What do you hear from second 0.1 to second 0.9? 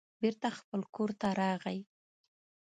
بېرته خپل